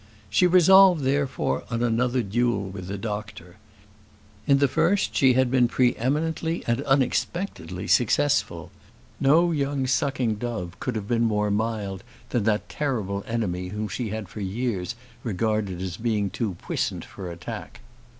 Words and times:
She 0.31 0.47
resolved, 0.47 1.03
therefore, 1.03 1.63
on 1.69 1.83
another 1.83 2.23
duel 2.23 2.63
with 2.63 2.87
the 2.87 2.97
doctor. 2.97 3.57
In 4.47 4.57
the 4.57 4.67
first 4.67 5.15
she 5.15 5.33
had 5.33 5.51
been 5.51 5.67
pre 5.67 5.95
eminently 5.95 6.63
and 6.65 6.81
unexpectedly 6.85 7.85
successful. 7.87 8.71
No 9.19 9.51
young 9.51 9.85
sucking 9.85 10.37
dove 10.37 10.79
could 10.79 10.95
have 10.95 11.07
been 11.07 11.25
more 11.25 11.51
mild 11.51 12.01
than 12.29 12.45
that 12.45 12.67
terrible 12.67 13.23
enemy 13.27 13.67
whom 13.67 13.87
she 13.89 14.09
had 14.09 14.27
for 14.27 14.39
years 14.41 14.95
regarded 15.23 15.79
as 15.83 15.97
being 15.97 16.31
too 16.31 16.55
puissant 16.55 17.05
for 17.05 17.29
attack. 17.29 17.81